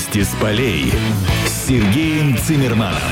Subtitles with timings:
[0.00, 0.90] Вести с полей
[1.46, 3.02] с Сергеем Цимерманом.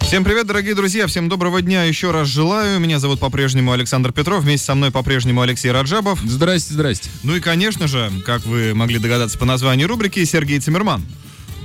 [0.00, 2.80] Всем привет, дорогие друзья, всем доброго дня еще раз желаю.
[2.80, 6.20] Меня зовут по-прежнему Александр Петров, вместе со мной по-прежнему Алексей Раджабов.
[6.22, 7.08] Здрасте, здрасте.
[7.22, 11.02] Ну и, конечно же, как вы могли догадаться по названию рубрики, Сергей Цимерман.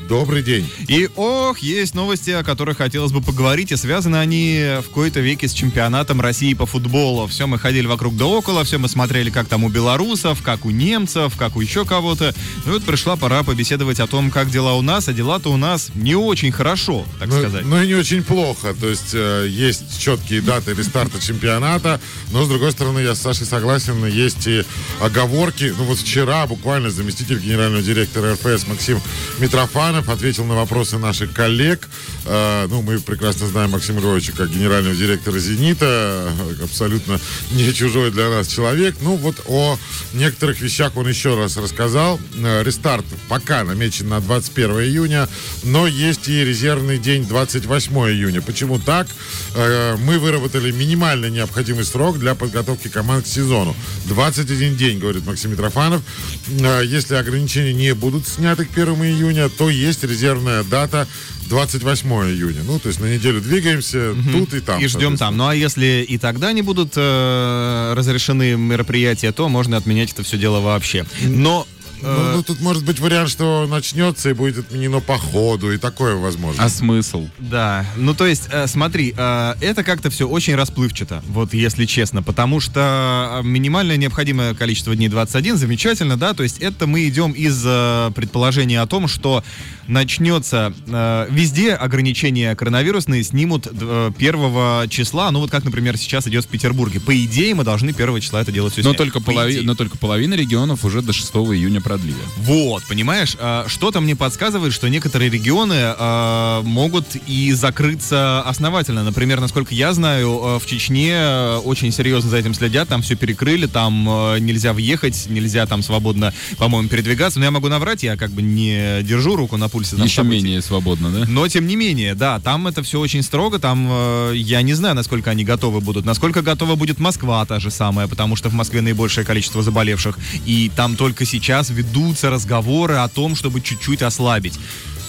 [0.09, 0.67] Добрый день.
[0.87, 5.47] И ох, есть новости, о которых хотелось бы поговорить, и связаны они в кои-то веке
[5.47, 7.27] с чемпионатом России по футболу.
[7.27, 10.71] Все мы ходили вокруг да около, все мы смотрели, как там у белорусов, как у
[10.71, 12.33] немцев, как у еще кого-то.
[12.65, 15.89] Ну вот пришла пора побеседовать о том, как дела у нас, а дела-то у нас
[15.93, 17.65] не очень хорошо, так Ну, сказать.
[17.65, 18.73] ну и не очень плохо.
[18.73, 22.01] То есть э, есть четкие даты рестарта чемпионата,
[22.31, 24.63] но с другой стороны я с Сашей согласен, есть и
[25.01, 25.71] оговорки.
[25.77, 28.99] Ну вот вчера буквально заместитель генерального директора РФС Максим
[29.37, 31.87] Митрофанов ответил на вопросы наших коллег.
[32.25, 36.31] Э, ну мы прекрасно знаем Максима Львовича как генерального директора «Зенита»,
[36.63, 37.19] абсолютно
[37.51, 38.95] не чужой для нас человек.
[39.01, 39.77] Ну вот о
[40.13, 42.19] некоторых вещах он еще раз рассказал.
[42.35, 45.27] Э, Рестарт пока намечен на 21 июня,
[45.63, 48.41] но есть и резервный день 28 июня.
[48.41, 49.07] Почему так?
[49.55, 53.75] Э, Мы выработали минимально необходимый срок для подготовки команд к сезону.
[54.05, 56.01] 21 день, говорит Максим Митрофанов.
[56.49, 61.07] Э, Если ограничения не будут сняты к 1 июня, то есть резервная дата
[61.49, 62.61] 28 июня.
[62.63, 64.79] Ну, то есть на неделю двигаемся тут и там.
[64.79, 65.35] и ждем там.
[65.35, 70.37] Ну а если и тогда не будут э, разрешены мероприятия, то можно отменять это все
[70.37, 71.05] дело вообще.
[71.23, 71.67] Но
[72.01, 75.77] Ну, э, ну, тут может быть вариант, что начнется и будет отменено по ходу, и
[75.77, 76.63] такое возможно.
[76.63, 77.27] А смысл?
[77.39, 82.23] Да, ну то есть, э, смотри, э, это как-то все очень расплывчато, вот если честно,
[82.23, 87.31] потому что э, минимальное необходимое количество дней 21, замечательно, да, то есть это мы идем
[87.31, 89.43] из э, предположения о том, что
[89.87, 96.45] начнется э, везде ограничения коронавирусные снимут э, 1 числа, ну вот как, например, сейчас идет
[96.45, 96.99] в Петербурге.
[96.99, 98.97] По идее, мы должны 1 числа это делать все Но снять.
[98.97, 102.19] только, По полови- но только половина регионов уже до 6 июня продлили.
[102.37, 109.03] Вот, понимаешь, а, что-то мне подсказывает, что некоторые регионы а, могут и закрыться основательно.
[109.03, 111.17] Например, насколько я знаю, а, в Чечне
[111.63, 114.03] очень серьезно за этим следят, там все перекрыли, там
[114.39, 117.39] нельзя въехать, нельзя там свободно, по-моему, передвигаться.
[117.39, 119.95] Но я могу наврать, я как бы не держу руку на пульсе.
[119.95, 120.43] Еще событий.
[120.43, 121.25] менее свободно, да?
[121.27, 125.31] Но тем не менее, да, там это все очень строго, там я не знаю, насколько
[125.31, 129.25] они готовы будут, насколько готова будет Москва та же самая, потому что в Москве наибольшее
[129.25, 134.59] количество заболевших, и там только сейчас ведутся разговоры о том, чтобы чуть-чуть ослабить.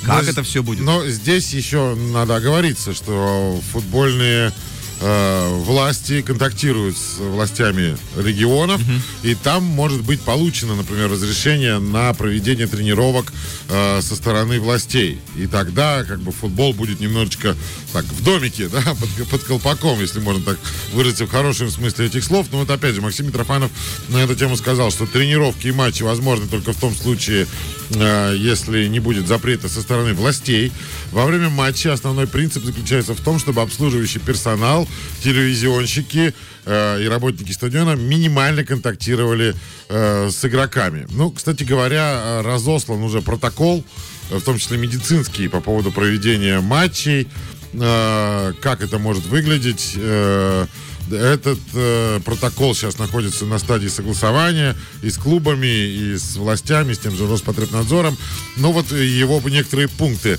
[0.05, 0.81] Как Но это все будет?
[0.81, 4.53] Но здесь еще надо оговориться, что футбольные
[5.01, 8.81] э, власти контактируют с властями регионов,
[9.23, 13.33] и там может быть получено, например, разрешение на проведение тренировок
[13.69, 15.21] э, со стороны властей.
[15.37, 17.57] И тогда как бы футбол будет немножечко
[17.93, 20.59] так в домике, да, под, под колпаком, если можно так
[20.93, 22.47] выразиться в хорошем смысле этих слов.
[22.53, 23.71] Но вот опять же, Максим Митрофанов
[24.09, 27.47] на эту тему сказал, что тренировки и матчи возможны только в том случае,
[27.95, 30.73] э, если не будет запрета со стороны властей.
[31.13, 34.87] Во время матча основной принцип заключается в том, чтобы обслуживающий персонал,
[35.23, 36.35] телевизионщики
[36.65, 39.55] э, и работники стадиона минимально контактировали
[39.89, 41.07] э, с игроками.
[41.11, 43.85] Ну, кстати говоря, э, разослан уже протокол,
[44.31, 47.29] э, в том числе медицинский, по поводу проведения матчей,
[47.73, 49.95] э, как это может выглядеть.
[49.97, 50.67] э,
[51.11, 56.99] этот э, протокол сейчас находится на стадии согласования и с клубами, и с властями, с
[56.99, 58.17] тем же Роспотребнадзором.
[58.57, 60.39] Но вот его некоторые пункты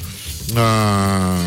[0.56, 1.38] а,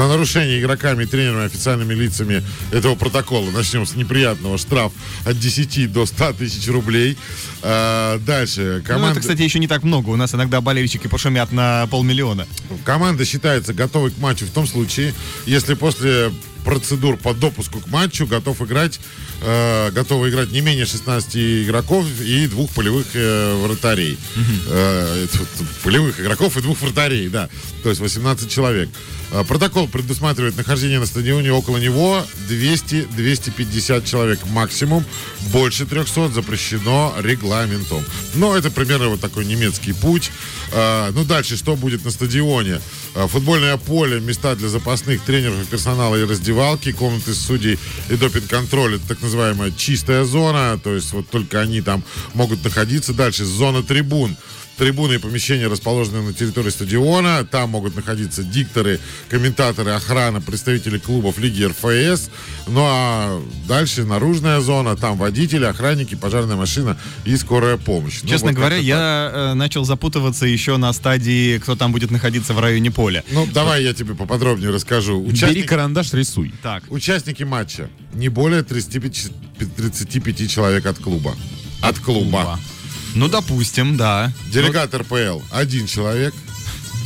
[0.00, 3.50] за нарушение игроками, тренерами, официальными лицами этого протокола.
[3.50, 4.56] Начнем с неприятного.
[4.56, 4.92] Штраф
[5.26, 7.18] от 10 до 100 тысяч рублей.
[7.62, 8.76] А, дальше.
[8.78, 10.08] Ну, Команда, это, кстати, еще не так много.
[10.08, 12.46] У нас иногда болельщики пошумят на полмиллиона.
[12.84, 15.12] команда считается готовой к матчу в том случае,
[15.44, 16.30] если после
[16.64, 19.00] процедур по допуску к матчу готов играть,
[19.42, 24.18] э, готовы играть не менее 16 игроков и двух полевых э, вратарей.
[24.68, 25.26] Э,
[25.82, 27.48] полевых игроков и двух вратарей, да.
[27.82, 28.88] То есть 18 человек.
[29.32, 35.04] Э, Протокол предусматривает нахождение на стадионе около него 200-250 человек максимум.
[35.52, 38.04] Больше 300 запрещено регламентом.
[38.34, 40.30] Но это примерно вот такой немецкий путь.
[40.72, 42.80] Э, Ну, дальше, что будет на стадионе?
[43.14, 47.78] Э, Футбольное поле, места для запасных тренеров и персонала и раздевалки, комнаты судей
[48.08, 48.96] и допинг-контроль.
[48.96, 52.02] Это так называемая чистая зона, то есть вот только они там
[52.34, 53.12] могут находиться.
[53.12, 54.36] Дальше зона трибун.
[54.80, 57.44] Трибуны и помещения расположены на территории стадиона.
[57.44, 58.98] Там могут находиться дикторы,
[59.28, 62.30] комментаторы, охрана, представители клубов Лиги РФС.
[62.66, 64.96] Ну а дальше наружная зона.
[64.96, 66.96] Там водители, охранники, пожарная машина
[67.26, 68.20] и скорая помощь.
[68.22, 72.54] Ну, Честно вот говоря, я э, начал запутываться еще на стадии, кто там будет находиться
[72.54, 73.20] в районе поля.
[73.20, 73.32] так.
[73.32, 75.20] Ну, давай я тебе поподробнее расскажу.
[75.20, 76.54] Бери Участники, карандаш, рисуй.
[76.62, 76.84] Так.
[76.88, 79.30] участники матча не более 35,
[79.76, 81.36] 35 человек от клуба.
[81.82, 82.44] От клуба.
[82.44, 82.60] клуба.
[83.14, 84.32] Ну, допустим, да.
[84.52, 86.34] Делегат РПЛ один человек.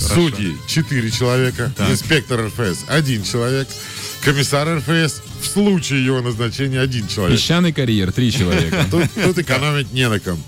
[0.00, 1.72] Судьи четыре человека.
[1.76, 1.90] Так.
[1.90, 3.68] Инспектор РФС один человек.
[4.22, 7.38] Комиссар РФС в случае его назначения один человек.
[7.38, 8.86] Песчаный карьер, три человека.
[8.90, 10.42] Тут, тут экономить не на ком.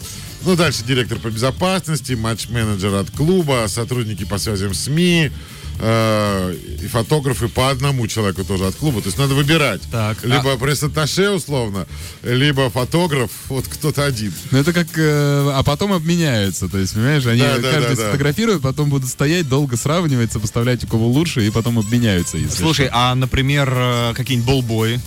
[0.45, 5.31] Ну, дальше директор по безопасности, матч-менеджер от клуба, сотрудники по связям СМИ,
[5.79, 9.01] э, и фотографы по одному человеку тоже от клуба.
[9.01, 9.83] То есть надо выбирать.
[9.91, 11.87] Так, Либо пресс-атташе, условно,
[12.23, 14.33] либо фотограф, вот кто-то один.
[14.51, 14.87] Ну это как...
[14.97, 18.09] э, а потом обменяются, то есть, понимаешь, они Да, да, каждый да, да.
[18.09, 22.89] сфотографирует, потом будут стоять, долго сравнивать, сопоставлять, у кого лучше, и потом обменяются, если Слушай,
[22.93, 25.01] а, например, э, какие-нибудь болбои?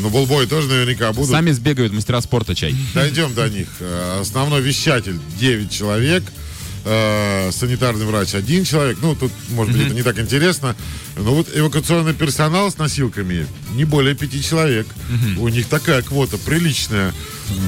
[0.00, 1.20] Ну, болбой тоже наверняка что.
[1.20, 1.30] будут.
[1.30, 2.74] Сами сбегают мастера спорта чай.
[2.94, 3.68] Дойдем до них.
[3.80, 6.22] Э, Основной вещатель 9 человек.
[6.84, 8.98] Э, Санитарный врач один человек.
[9.00, 10.74] Ну, тут, может быть, это не так интересно.
[11.16, 14.86] Но вот эвакуационный персонал с носилками не более пяти человек.
[15.38, 17.12] У них такая квота приличная.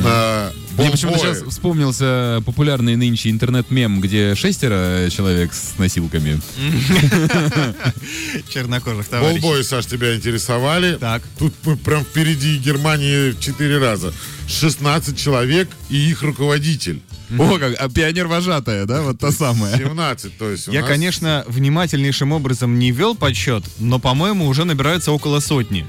[0.02, 6.40] На Мне почему-то сейчас вспомнился популярный нынче интернет-мем, где шестеро человек с носилками.
[8.48, 9.40] Чернокожих товарищей.
[9.40, 10.96] Болбои, Саш, тебя интересовали.
[10.96, 11.22] Так.
[11.38, 14.12] Тут мы прям впереди Германии в 4 раза.
[14.48, 17.00] 16 человек и их руководитель.
[17.38, 19.76] О, как, а пионер-вожатая, да, вот та самая.
[19.76, 25.12] 17, то есть Я, нас- конечно, внимательнейшим образом не вел подсчет, но, по-моему, уже набирается
[25.12, 25.86] около сотни.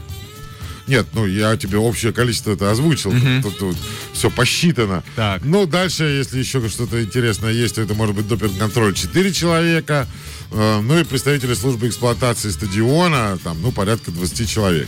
[0.87, 3.11] Нет, ну я тебе общее количество это озвучил.
[3.41, 3.75] Тут,
[4.13, 5.03] все посчитано.
[5.15, 5.43] Так.
[5.43, 10.07] Ну, дальше, если еще что-то интересное есть, то это может быть допинг-контроль 4 человека.
[10.51, 14.87] э, ну и представители службы эксплуатации стадиона, там, ну, порядка 20 человек.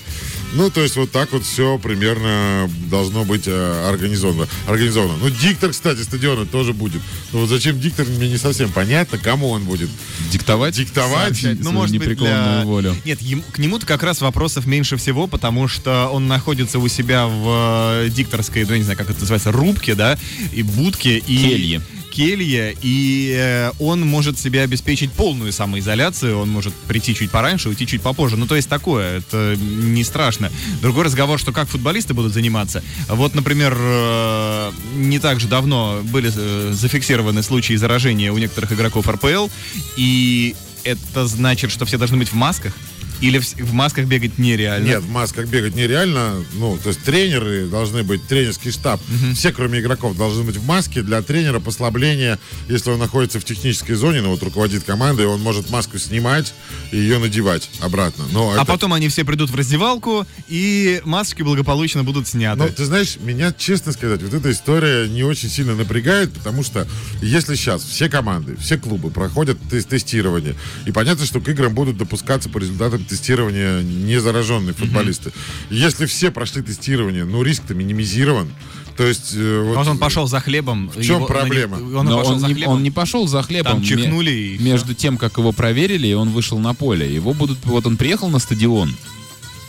[0.54, 4.48] Ну, то есть вот так вот все примерно должно быть э, организовано.
[4.68, 5.18] организовано.
[5.22, 7.02] Ну, диктор, кстати, стадиона тоже будет.
[7.32, 9.90] Ну, вот зачем диктор, мне не совсем понятно, кому он будет.
[10.32, 10.76] Диктовать?
[10.76, 11.38] Диктовать?
[11.38, 12.66] Сообщать Ну, может быть, непреклонную для...
[12.66, 12.96] волю.
[13.06, 17.28] Нет, ем- к нему-то как раз вопросов меньше всего, потому что он находится у себя
[17.28, 20.18] в э, дикторской, ну, я не знаю, как это называется, рубке, да,
[20.54, 21.38] и будке, и...
[21.38, 21.82] Келье.
[22.18, 27.86] Келье, и э, он может себе обеспечить полную самоизоляцию, он может прийти чуть пораньше, уйти
[27.86, 28.38] чуть попозже.
[28.38, 30.52] Ну, то есть такое, это не страшно.
[30.82, 32.84] Другой разговор, что как футболисты будут заниматься.
[33.08, 39.08] Вот, например, э, не так же давно были э, зафиксированы случаи заражения у некоторых игроков
[39.08, 39.50] РПЛ,
[39.96, 42.74] и это значит, что все должны быть в масках?
[43.22, 44.86] Или в, в масках бегать нереально?
[44.86, 46.44] Нет, в масках бегать нереально.
[46.54, 49.02] Ну, то есть тренеры должны быть, тренерский штаб.
[49.34, 51.02] Все, кроме игроков, должны быть в маске.
[51.02, 52.38] Для тренера послабление,
[52.70, 56.54] если он находится в технической зоне, ну вот руководит командой, он может маску снимать
[56.92, 58.26] и ее надевать обратно.
[58.32, 62.64] Но А это- потом они все придут в раздевалку, и масочки благополучно будут сняты.
[62.64, 66.88] Ну, ты знаешь, меня, честно сказать, вот эта история не очень сильно напрягает, потому что
[67.22, 70.56] если сейчас все команды, все клубы проходят тес- тестирование,
[70.86, 75.32] и понятно, что к играм будут допускаться по результатам тестирования незараженные футболисты.
[75.70, 78.50] Если все прошли тестирование, ну, риск-то минимизирован.
[78.96, 79.34] То есть...
[79.36, 80.90] э, вот- он пошел за хлебом.
[80.90, 81.76] В чем проблема?
[81.76, 82.74] Он Но пошел он за не, хлебом.
[82.74, 83.74] он не пошел за хлебом.
[83.74, 87.14] Там чихнули и Между тем, как его проверили, и он вышел на поле.
[87.14, 87.60] Его будут...
[87.66, 88.96] Вот он приехал на стадион,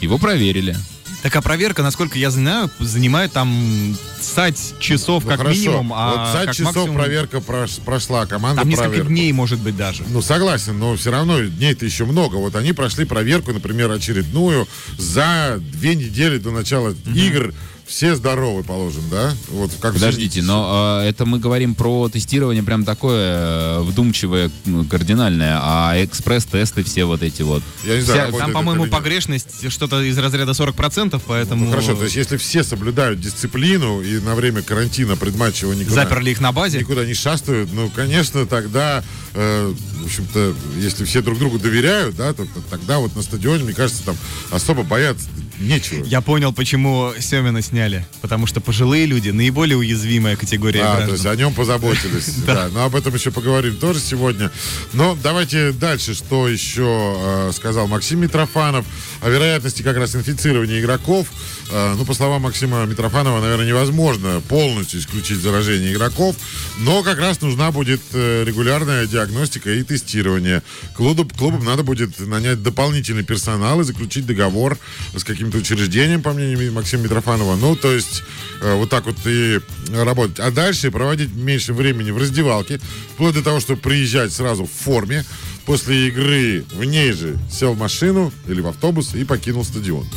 [0.01, 0.77] его проверили.
[1.23, 5.59] Так а проверка, насколько я знаю, занимает там сать часов Ну, как хорошо.
[5.59, 9.11] минимум, а вот как часов максимум- проверка прош- прошла, команда Там несколько проверку.
[9.11, 10.05] дней, может быть, даже.
[10.09, 12.37] Ну, согласен, но все равно дней-то еще много.
[12.37, 17.53] Вот они прошли проверку, например, очередную за две недели до начала игр.
[17.89, 19.33] Все здоровы, положим, да?
[19.49, 24.51] Вот как Подождите, но э, это мы говорим про тестирование прям такое э, вдумчивое,
[24.91, 27.63] кардинальное, а экспресс-тесты все вот эти вот.
[27.85, 32.05] Я не знаю, Вся- Там, по-моему, погрешность что-то из разряда 40%, поэтому Ну, хорошо, то
[32.05, 36.81] есть если все соблюдают дисциплину и на время карантина предматчево никуда, заперли их на базе.
[36.81, 42.35] никуда не шастают, ну, конечно, тогда, э, в общем-то, если все друг другу доверяют, да,
[42.35, 44.17] то, то тогда вот на стадионе, мне кажется, там
[44.51, 45.27] особо бояться
[45.61, 46.05] нечего.
[46.05, 48.07] Я понял, почему Семина сняли.
[48.21, 51.15] Потому что пожилые люди наиболее уязвимая категория А, то граждан.
[51.15, 52.35] есть о нем позаботились.
[52.47, 54.51] Да, но об этом еще поговорим тоже сегодня.
[54.93, 58.87] Но давайте дальше, что еще э, сказал Максим Митрофанов
[59.21, 61.29] о вероятности как раз инфицирования игроков.
[61.71, 66.37] Э, ну, по словам Максима Митрофанова, наверное, невозможно полностью исключить заражение игроков,
[66.79, 70.63] но как раз нужна будет э, регулярная диагностика и тестирование.
[70.97, 74.79] Клубам надо будет нанять дополнительный персонал и заключить договор
[75.15, 77.57] с каким-то учреждением, по мнению Максима Митрофанова.
[77.57, 78.23] Ну, то есть
[78.61, 79.61] э, вот так вот и
[79.95, 80.39] работать.
[80.41, 82.81] А дальше проводить меньше времени в раздевалке,
[83.15, 85.25] вплоть до того, чтобы приезжать сразу в форме.
[85.69, 90.09] После игры в ней же сел в машину или в автобус и покинул стадион.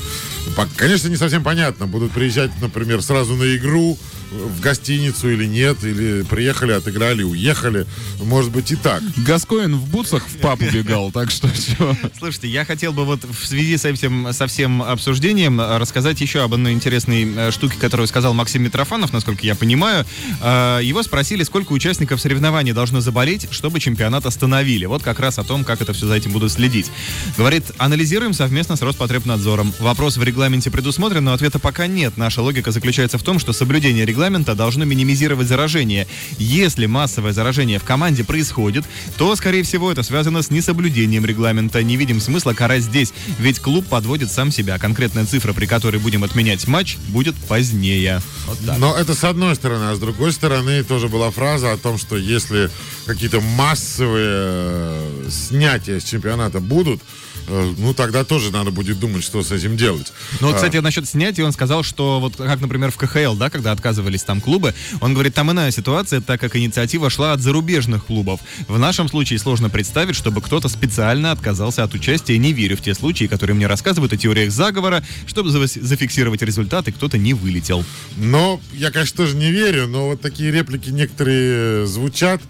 [0.77, 3.97] Конечно, не совсем понятно, будут приезжать, например, сразу на игру
[4.31, 7.85] в гостиницу или нет, или приехали, отыграли, уехали.
[8.21, 9.03] Может быть и так.
[9.17, 11.95] Гаскоин в бутсах в пап убегал, так что чё?
[12.17, 16.43] Слушайте, я хотел бы вот в связи с этим со всем обсуждением э, рассказать еще
[16.43, 20.05] об одной интересной э, штуке, которую сказал Максим Митрофанов, насколько я понимаю.
[20.41, 24.85] Э, Его спросили, сколько участников соревнований должно заболеть, чтобы чемпионат остановили.
[24.85, 26.91] Вот как раз о том, как это все за этим будут следить.
[27.37, 29.73] Говорит, анализируем совместно с Роспотребнадзором.
[29.79, 32.17] Вопрос в регламенте предусмотрен, но ответа пока нет.
[32.17, 36.07] Наша логика заключается в том, что соблюдение регламента должно минимизировать заражение.
[36.37, 38.85] Если массовое заражение в команде происходит,
[39.17, 41.83] то, скорее всего, это связано с несоблюдением регламента.
[41.83, 44.77] Не видим смысла карать здесь, ведь клуб подводит сам себя.
[44.77, 48.21] Конкретная цифра, при которой будем отменять матч, будет позднее.
[48.47, 48.77] Вот.
[48.77, 52.17] Но это с одной стороны, а с другой стороны тоже была фраза о том, что
[52.17, 52.69] если
[53.05, 57.01] какие-то массовые э, снятия с чемпионата будут,
[57.47, 60.11] э, ну тогда тоже надо будет думать, что с этим делать.
[60.39, 63.49] Ну, вот, А, кстати, насчет снятия он сказал, что вот как, например, в КХЛ, да,
[63.49, 68.05] когда отказывались там клубы, он говорит, там иная ситуация, так как инициатива шла от зарубежных
[68.05, 68.39] клубов.
[68.67, 72.93] В нашем случае сложно представить, чтобы кто-то специально отказался от участия, не верю в те
[72.93, 77.83] случаи, которые мне рассказывают о теориях заговора, чтобы зафиксировать результаты, кто-то не вылетел.
[78.17, 82.41] Но я, конечно, тоже не верю, но вот такие реплики некоторые звучат.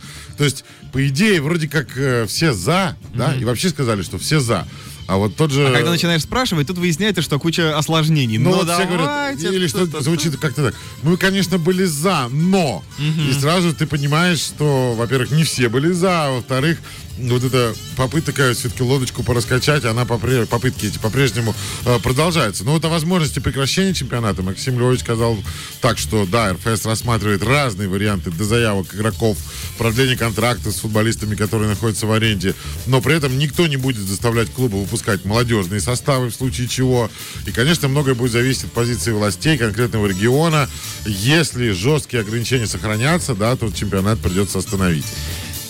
[0.42, 4.40] То есть, по идее, вроде как э, все за, да, и вообще сказали, что все
[4.40, 4.68] за.
[5.12, 5.68] А вот тот же...
[5.68, 8.38] А когда начинаешь спрашивать, тут выясняется, что куча осложнений.
[8.38, 10.76] Ну, Ну, вот все говорят, или что что-то- звучит как-то так.
[11.04, 12.82] Мы, конечно, были за, но.
[12.98, 16.78] И сразу ты понимаешь, что, во-первых, не все были за, а во-вторых,
[17.18, 21.54] вот эта попытка все-таки лодочку пораскачать, она попытки эти по-прежнему
[21.86, 22.64] э, продолжаются.
[22.64, 25.38] Но вот о возможности прекращения чемпионата Максим Львович сказал
[25.82, 29.38] так, что да, РФС рассматривает разные варианты до заявок игроков,
[29.78, 32.56] продление контракта с футболистами, которые находятся в аренде,
[32.88, 37.10] но при этом никто не будет заставлять клубы выпускать молодежные составы в случае чего.
[37.46, 40.70] И, конечно, многое будет зависеть от позиции властей конкретного региона.
[41.06, 45.06] Если жесткие ограничения сохранятся, да, то чемпионат придется остановить.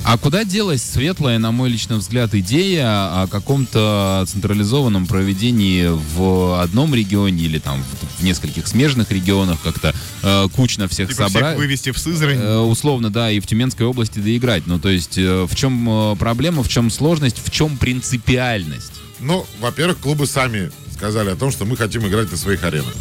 [0.03, 6.95] А куда делась светлая, на мой личный взгляд, идея о каком-то централизованном проведении в одном
[6.95, 11.57] регионе или там в, в нескольких смежных регионах как-то э, кучно всех Типа всех собрать?
[11.57, 12.37] вывести в Сызрань.
[12.39, 14.65] Э, условно, да, и в Тюменской области доиграть.
[14.65, 19.00] Ну, то есть, э, в чем э, проблема, в чем сложность, в чем принципиальность?
[19.21, 22.93] Ну, во-первых, клубы сами сказали о том, что мы хотим играть на своих аренах.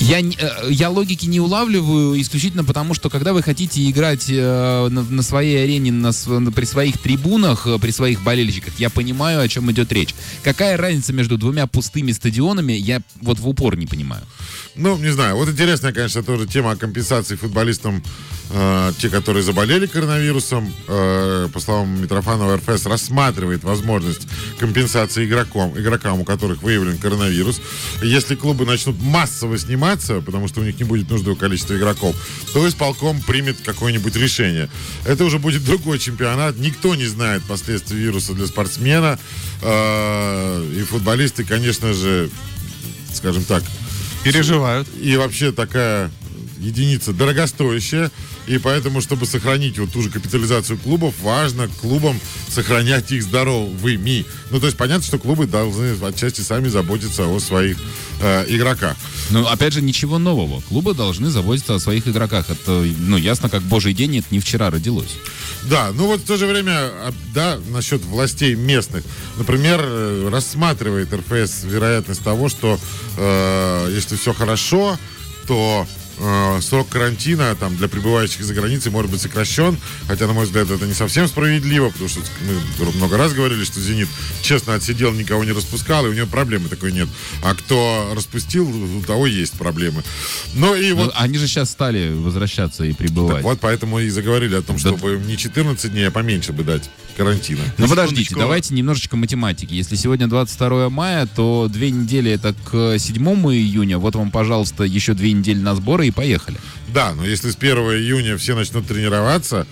[0.00, 5.02] Я, э, я логики не улавливаю исключительно потому, что когда вы хотите играть э, на,
[5.02, 6.12] на своей арене, на,
[6.52, 10.14] при своих трибунах, э, при своих болельщиках, я понимаю, о чем идет речь.
[10.42, 14.22] Какая разница между двумя пустыми стадионами, я вот в упор не понимаю.
[14.78, 15.36] Ну, не знаю.
[15.36, 18.00] Вот интересная, конечно, тоже тема о компенсации футболистам,
[18.50, 20.72] э, те, которые заболели коронавирусом.
[20.86, 24.28] Э, по словам Митрофанова, РФС рассматривает возможность
[24.58, 27.60] компенсации игрокам, игрокам, у которых выявлен коронавирус.
[28.04, 32.14] Если клубы начнут массово сниматься, потому что у них не будет нужного количества игроков,
[32.52, 34.68] то исполком примет какое-нибудь решение.
[35.06, 36.56] Это уже будет другой чемпионат.
[36.58, 39.18] Никто не знает последствий вируса для спортсмена.
[39.62, 42.30] Э, и футболисты, конечно же,
[43.14, 43.62] скажем так,
[44.24, 44.88] Переживают.
[45.00, 46.10] и вообще такая
[46.58, 48.10] единица дорогостоящая.
[48.48, 54.24] И поэтому, чтобы сохранить вот ту же капитализацию клубов, важно клубам сохранять их здоровыми.
[54.50, 57.76] Ну, то есть понятно, что клубы должны отчасти сами заботиться о своих
[58.22, 58.96] э, игроках.
[59.30, 60.62] Но, опять же, ничего нового.
[60.62, 62.48] Клубы должны заботиться о своих игроках.
[62.48, 65.16] Это, ну, ясно, как божий день, это не вчера родилось.
[65.64, 69.04] Да, ну вот в то же время, а, да, насчет властей местных.
[69.36, 72.78] Например, э, рассматривает РФС вероятность того, что
[73.18, 74.98] э, если все хорошо,
[75.46, 75.86] то
[76.20, 79.76] э, срок карантина там, для пребывающих за границей может быть сокращен.
[80.06, 82.20] Хотя, на мой взгляд, это не совсем справедливо, потому что
[82.78, 84.08] мы много раз говорили, что «Зенит»
[84.42, 87.08] честно отсидел, никого не распускал, и у него проблемы такой нет.
[87.42, 90.02] А кто распустил, у того есть проблемы.
[90.54, 91.14] Ну и Ну, вот...
[91.16, 93.36] они же сейчас стали возвращаться и прибывать.
[93.36, 94.90] Так вот, поэтому и заговорили о том, Да.
[94.90, 97.62] чтобы не 14 дней, а поменьше бы дать карантина.
[97.76, 99.74] Ну подождите, давайте немножечко математики.
[99.74, 103.16] Если сегодня 22 мая, то две недели это к 7
[103.52, 103.98] июня.
[103.98, 106.58] Вот вам, пожалуйста, еще две недели на сборы и поехали.
[106.94, 109.66] Да, но если с 1 июня все начнут тренироваться,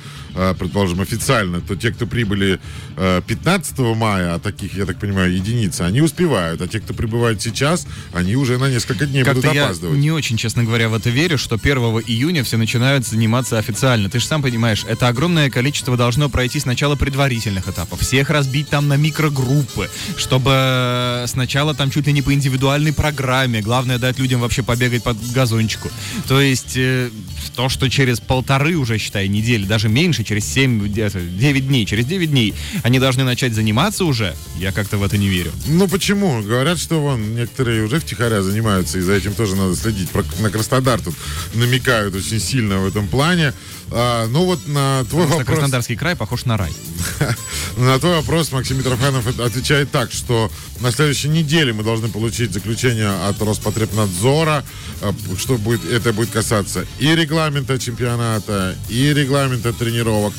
[0.59, 2.59] предположим, официально, то те, кто прибыли
[2.97, 6.61] э, 15 мая, а таких, я так понимаю, единицы, они успевают.
[6.61, 9.99] А те, кто прибывает сейчас, они уже на несколько дней Как-то будут я опаздывать.
[9.99, 11.76] не очень, честно говоря, в это верю, что 1
[12.07, 14.11] июня все начинают заниматься официально.
[14.11, 18.88] Ты же сам понимаешь, это огромное количество должно пройти сначала предварительных этапов, всех разбить там
[18.88, 24.62] на микрогруппы, чтобы сначала там чуть ли не по индивидуальной программе, главное дать людям вообще
[24.62, 25.90] побегать по газончику.
[26.28, 27.11] То есть э, э,
[27.55, 32.04] то, что через полторы уже, считай, недели, даже меньше, через 7, где-то 9 дней, через
[32.04, 35.52] 9 дней они должны начать заниматься уже, я как-то в это не верю.
[35.66, 36.42] Ну почему?
[36.42, 40.11] Говорят, что вон некоторые уже втихаря занимаются, и за этим тоже надо следить.
[40.11, 41.14] Про, на Краснодар тут
[41.54, 43.52] намекают очень сильно в этом плане.
[43.90, 45.59] А, ну вот на твой Потому вопрос...
[45.59, 46.73] Краснодарский край похож на рай.
[47.76, 50.50] На твой вопрос Максим Митрофанов от- отвечает так, что
[50.81, 54.64] на следующей неделе мы должны получить заключение от Роспотребнадзора,
[55.02, 60.33] э, что будет, это будет касаться и регламента чемпионата, и регламента тренировок.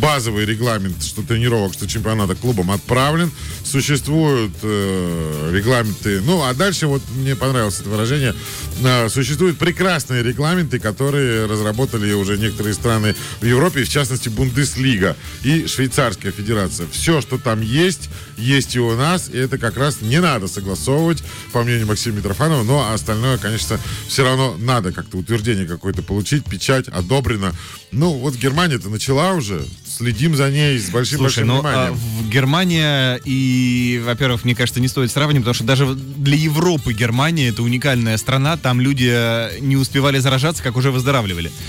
[0.00, 3.30] Базовый регламент, что тренировок, что чемпионата клубом отправлен.
[3.64, 8.34] Существуют э, регламенты, ну а дальше вот мне понравилось это выражение,
[8.82, 15.66] э, существуют прекрасные регламенты, которые разработали уже некоторые страны в Европе, в частности Бундеслига и
[15.66, 16.86] Швейцарская Федерация.
[16.90, 21.22] Все, что там есть, есть и у нас, и это как раз не надо согласовывать,
[21.52, 26.88] по мнению Максима Митрофанова, но остальное, конечно, все равно надо как-то утверждение какое-то получить, печать,
[26.88, 27.52] одобрено.
[27.92, 29.64] Ну, вот Германия-то начала уже,
[29.96, 31.94] следим за ней с Слушай, большим-большим ну, а, вниманием.
[31.94, 37.48] в Германия и, во-первых, мне кажется, не стоит сравнивать, потому что даже для Европы Германия
[37.48, 41.50] это уникальная страна, там люди э, не успевали заражаться, как уже выздоравливали.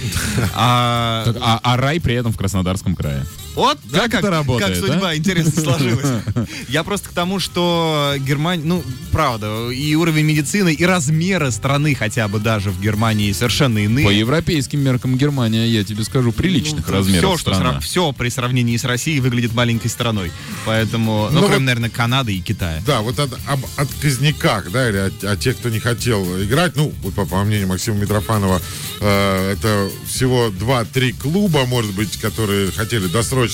[0.58, 3.26] А, А, а рай при этом в Краснодарском крае.
[3.56, 6.24] Вот, да, Как это работает, Как судьба, интересно сложилась.
[6.70, 12.28] Я просто к тому, что Германия, ну, правда, и уровень медицины, и размеры страны хотя
[12.28, 14.06] бы даже в Германии совершенно иные.
[14.06, 17.80] По европейским меркам Германия, я тебе скажу, приличных размеров все, что страна.
[17.80, 20.32] все при сравнении с Россией выглядит маленькой страной.
[20.66, 22.82] Поэтому, ну, Ну, кроме, вот- наверное, Канады и Китая.
[22.86, 26.92] Да, вот от, об отказниках, да, или о, о тех, кто не хотел играть, ну,
[27.16, 28.62] по, по мнению Максима Митрофанова,
[29.00, 33.45] э, это всего 2-3 клуба, может быть, которые хотели досрочно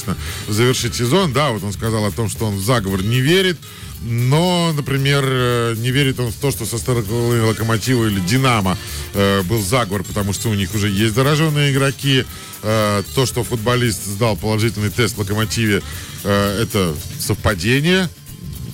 [0.48, 3.58] завершить сезон, да, вот он сказал о том, что он в заговор не верит,
[4.02, 8.78] но, например, э, не верит он в то, что со стороны Локомотива или Динамо
[9.14, 12.26] э, был заговор, потому что у них уже есть зараженные игроки.
[12.64, 15.84] Э, то, что футболист сдал положительный тест в Локомотиве,
[16.24, 18.08] это совпадение.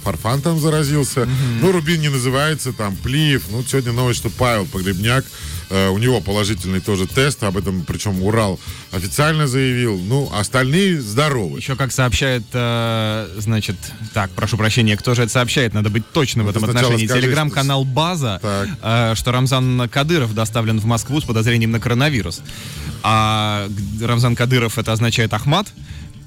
[0.08, 1.28] Фарфан там заразился.
[1.62, 3.44] Ну, Рубин не называется, там Плиев.
[3.52, 5.26] Ну, сегодня новость, что Павел Погребняк,
[5.70, 8.58] э, у него положительный тоже тест, об этом, причем Урал
[8.94, 9.98] официально заявил.
[10.00, 11.60] Ну, остальные здоровы.
[11.60, 13.76] Еще как сообщает, э, значит,
[14.14, 17.06] так, прошу прощения, кто же это сообщает, надо быть точным в Ну, ты этом отношении.
[17.06, 18.70] скажи, Телеграм-канал «База», Так.
[18.82, 22.40] э, что Рамзан Кадыров доставлен в Москву с подозрением на коронавирус.
[23.04, 23.68] А
[24.02, 25.68] Рамзан Кадыров это означает Ахмат,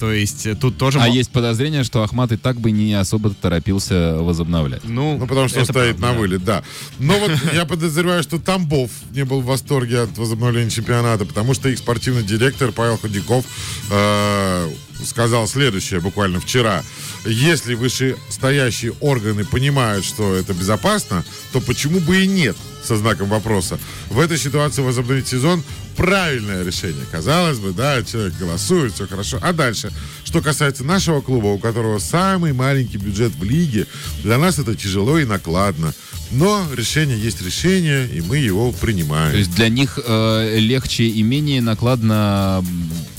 [0.00, 0.98] то есть э, тут тоже...
[0.98, 4.82] А мо- есть подозрение, что Ахмат и так бы не особо торопился возобновлять.
[4.84, 6.62] Ну, Ну, потому что стоит правда, на вылет, да.
[6.98, 11.68] Но вот я подозреваю, что Тамбов не был в восторге от возобновления чемпионата, потому что
[11.68, 13.44] их спортивный директор Павел Ходяков
[13.90, 14.70] э,
[15.04, 16.82] сказал следующее буквально вчера.
[17.24, 22.56] Если вышестоящие органы понимают, что это безопасно, то почему бы и нет?
[22.82, 23.78] Со знаком вопроса.
[24.08, 25.62] В этой ситуации возобновить сезон
[25.96, 27.04] правильное решение.
[27.10, 29.38] Казалось бы, да, человек голосует, все хорошо.
[29.42, 29.92] А дальше,
[30.30, 33.88] что касается нашего клуба, у которого самый маленький бюджет в лиге,
[34.22, 35.92] для нас это тяжело и накладно.
[36.30, 39.32] Но решение есть решение, и мы его принимаем.
[39.32, 42.64] То есть для них э, легче и менее накладно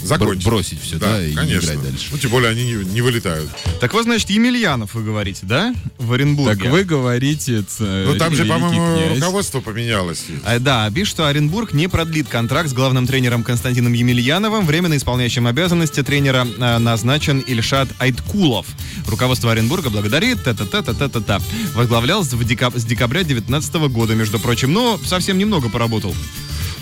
[0.02, 0.46] Закончить.
[0.46, 1.66] бр- бросить все, да, и конечно.
[1.74, 2.08] играть дальше.
[2.12, 3.50] Ну, тем более они не, не вылетают.
[3.82, 5.76] Так вот, значит, Емельянов вы говорите, да?
[5.98, 6.56] В Оренбурге.
[6.64, 7.64] Так вы говорите...
[7.64, 9.20] ц- Ну, там же, по-моему, князь.
[9.20, 10.24] руководство поменялось.
[10.46, 14.66] А, Да, пишет, что Оренбург не продлит контракт с главным тренером Константином Емельяновым.
[14.66, 18.68] Временно исполняющим обязанности тренера а, назначен Ильшат Айткулов.
[19.08, 21.40] Руководство Оренбурга благодарит, та-та-та-та-та-та.
[21.74, 24.72] Возглавлял с, в дека- с декабря 2019 года, между прочим.
[24.72, 26.16] Но совсем немного поработал.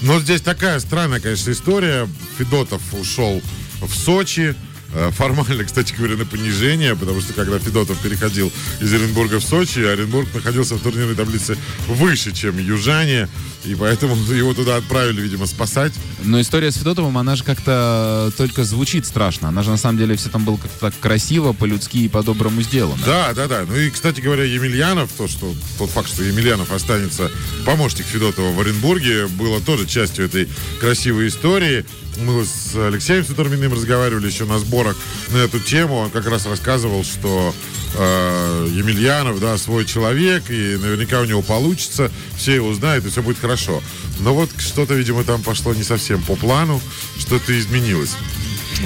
[0.01, 2.07] Но здесь такая странная, конечно, история.
[2.37, 3.41] Федотов ушел
[3.81, 4.55] в Сочи.
[4.93, 9.79] Э, Формально, кстати говоря, на понижение, потому что когда Федотов переходил из Оренбурга в Сочи,
[9.79, 13.29] Оренбург находился в турнирной таблице выше, чем южане,
[13.65, 15.93] и поэтому его туда отправили, видимо, спасать.
[16.23, 19.49] Но история с Федотовым, она же как-то только звучит страшно.
[19.49, 23.01] Она же на самом деле все там было как-то так красиво, по-людски и по-доброму сделано.
[23.05, 23.65] Да, да, да.
[23.67, 27.31] Ну и, кстати говоря, Емельянов, то, что, тот факт, что Емельянов останется
[27.65, 30.49] помощник Федотова в Оренбурге, было тоже частью этой
[30.79, 31.85] красивой истории.
[32.17, 34.95] Мы с Алексеем Суторминым разговаривали еще на сборах
[35.29, 35.95] на эту тему.
[35.95, 37.53] Он как раз рассказывал, что
[37.95, 43.21] э, Емельянов, да, свой человек, и наверняка у него получится, все его знают, и все
[43.21, 43.81] будет хорошо.
[44.19, 46.81] Но вот что-то, видимо, там пошло не совсем по плану,
[47.17, 48.11] что-то изменилось.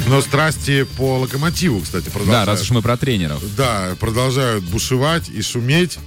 [0.07, 2.51] Но страсти по локомотиву, кстати, Да, продолжаются.
[2.51, 3.41] раз уж мы про тренеров.
[3.55, 5.97] Да, продолжают бушевать и шуметь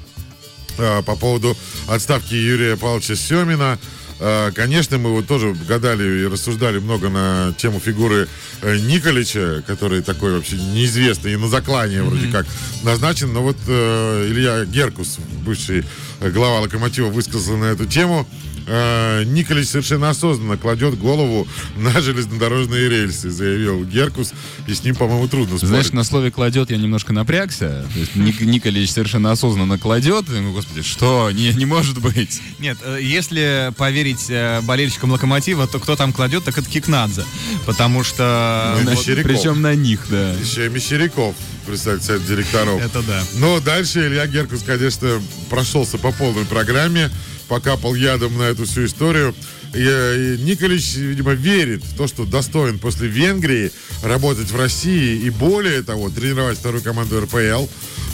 [0.79, 1.57] э, по поводу
[1.89, 3.79] отставки Юрия Павловича Семина.
[4.19, 8.29] Э, Конечно, мы вот тоже гадали и рассуждали много на тему фигуры
[8.63, 12.47] э, Николича, который такой вообще неизвестный и на заклание вроде как
[12.83, 13.33] назначен.
[13.33, 15.85] Но вот э, Илья Геркус, бывший
[16.21, 18.27] глава Локомотива, высказался на эту тему.
[18.67, 24.33] Э, Николич совершенно осознанно кладет голову на железнодорожные рельсы, заявил Геркус,
[24.67, 25.69] и с ним, по-моему, трудно спорить.
[25.69, 27.87] Знаешь, на слове «кладет» я немножко напрягся.
[27.93, 30.29] То есть Ник- Николич совершенно осознанно кладет.
[30.29, 31.31] Я думаю, господи, что?
[31.33, 32.41] Не, не может быть.
[32.59, 37.25] Нет, э, если поверить э, болельщикам Локомотива, то кто там кладет, так это Кикнадзе.
[37.67, 38.79] Потому что...
[38.85, 39.05] Ну, вот-.
[39.05, 40.33] Причем на них, да.
[40.35, 41.35] Еще и Мещеряков,
[41.67, 42.81] представьте, совет директоров.
[42.85, 43.23] это да.
[43.35, 47.11] Но дальше Илья Геркус, конечно, прошелся по полной программе,
[47.49, 49.35] покапал ядом на эту всю историю.
[49.75, 55.31] И, и Николич, видимо, верит в то, что достоин после Венгрии работать в России и
[55.31, 57.67] более того, тренировать вторую команду РПЛ,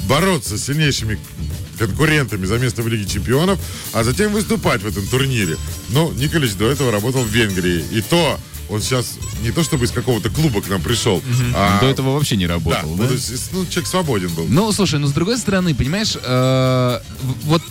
[0.09, 1.19] бороться с сильнейшими
[1.79, 3.59] конкурентами за место в Лиге Чемпионов,
[3.93, 5.57] а затем выступать в этом турнире.
[5.91, 7.85] Но Николич до этого работал в Венгрии.
[7.93, 8.39] И то
[8.73, 11.23] он сейчас не то чтобы из какого-то клуба к нам пришел,
[11.55, 13.03] а До этого вообще не да, работал, да?
[13.03, 14.47] ну, то есть, ну, человек свободен был.
[14.49, 17.01] Ну, слушай, ну с другой стороны, понимаешь, э,
[17.45, 17.63] вот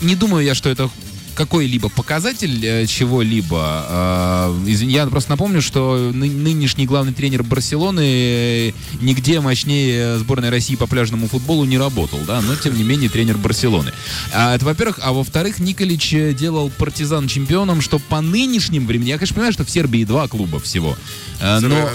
[0.00, 0.90] не думаю я, что это
[1.40, 3.86] какой-либо показатель э, чего-либо.
[3.88, 10.76] Э, я просто напомню, что ны- нынешний главный тренер Барселоны э, нигде мощнее сборной России
[10.76, 13.90] по пляжному футболу не работал, да, но тем не менее тренер Барселоны.
[14.34, 19.36] А, это во-первых, а во-вторых, Николич делал партизан чемпионом, что по нынешним временам, я, конечно,
[19.36, 20.94] понимаю, что в Сербии два клуба всего,
[21.40, 21.88] но,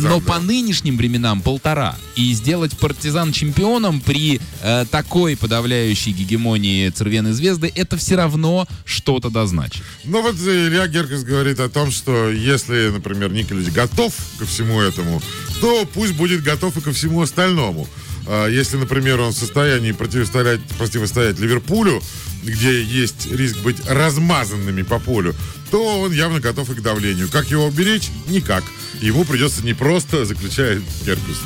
[0.00, 1.94] но по нынешним временам полтора.
[2.16, 4.40] И сделать партизан чемпионом при
[4.90, 9.82] такой подавляющей гегемонии Цервены Звезды, это все равно что-то дозначит.
[10.04, 15.22] Ну вот Илья Геркес говорит о том, что если, например, Николич готов ко всему этому,
[15.60, 17.88] то пусть будет готов и ко всему остальному.
[18.26, 22.02] А Если, например, он в состоянии противостоять, противостоять Ливерпулю,
[22.44, 25.34] где есть риск быть размазанными по полю,
[25.70, 27.28] то он явно готов и к давлению.
[27.28, 28.10] Как его уберечь?
[28.28, 28.64] Никак.
[29.00, 31.38] Ему придется непросто, заключает Геркус.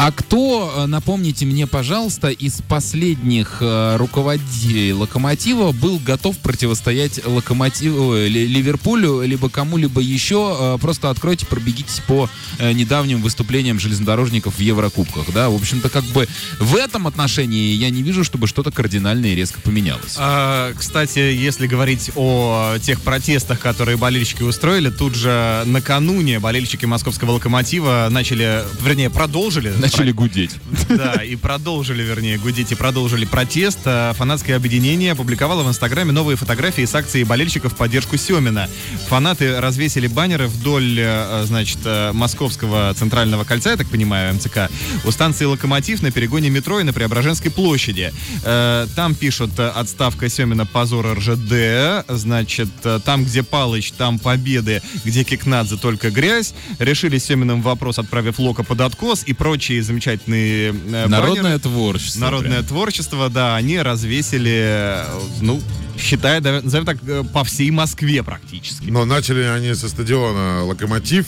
[0.00, 8.14] А кто, э, напомните мне, пожалуйста, из последних э, руководителей Локомотива был готов противостоять Локомотиву,
[8.14, 10.78] э, Ли- Ливерпулю, либо кому-либо еще?
[10.80, 12.30] Просто откройте, пробегитесь по
[12.60, 15.32] недавним выступлениям железнодорожников в Еврокубках.
[15.34, 15.50] Да?
[15.50, 16.28] В общем-то, как бы
[16.60, 20.14] в этом отношении я не вижу, чтобы что-то кардинальное и резко поменялось.
[20.16, 27.32] А, кстати, если говорить о тех протестах, которые болельщики устроили, тут же накануне болельщики московского
[27.32, 29.74] локомотива начали, вернее, продолжили.
[29.92, 30.56] Начали гудеть.
[30.88, 33.80] Да, и продолжили, вернее, гудеть и продолжили протест.
[33.84, 38.68] А, Фанатское объединение опубликовало в Инстаграме новые фотографии с акцией болельщиков в поддержку Семина.
[39.08, 44.70] Фанаты развесили баннеры вдоль, э, значит, э, московского центрального кольца, я так понимаю, МЦК,
[45.04, 48.12] у станции «Локомотив» на перегоне метро и на Преображенской площади.
[48.44, 52.06] Э, Там пишут «Отставка Семина, позор РЖД».
[52.08, 52.68] Значит,
[53.04, 56.54] там, где Палыч, там победы, где Кикнадзе, только грязь.
[56.78, 61.58] Решили Семиным вопрос, отправив Лока под откос и прочие замечательные э, Народное баннеры.
[61.58, 62.20] творчество.
[62.20, 62.64] Народное прям.
[62.64, 65.04] творчество, да, они развесили, э,
[65.40, 65.60] ну,
[65.98, 68.90] считая, да, назовем так, э, по всей Москве практически.
[68.90, 71.26] Но начали они со стадиона «Локомотив»,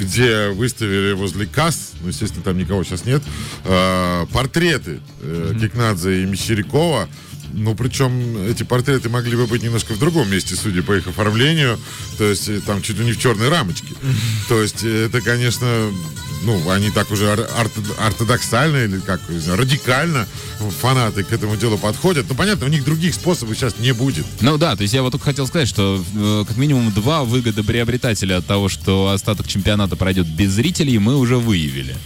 [0.00, 3.22] где выставили возле касс, ну, естественно, там никого сейчас нет,
[3.64, 7.08] э, портреты э, Кикнадзе и Мещерякова.
[7.52, 11.78] Ну, причем эти портреты могли бы быть немножко в другом месте, судя по их оформлению.
[12.18, 13.94] То есть э, там чуть ли не в черной рамочке.
[14.48, 15.66] То есть э, это, конечно,
[16.44, 20.26] ну, они так уже ор- орто- ортодоксально или как, знаю, радикально
[20.80, 22.26] фанаты к этому делу подходят.
[22.28, 24.24] Ну, понятно, у них других способов сейчас не будет.
[24.40, 28.38] Ну да, то есть я вот только хотел сказать, что э, как минимум два выгодоприобретателя
[28.38, 31.96] от того, что остаток чемпионата пройдет без зрителей, мы уже выявили.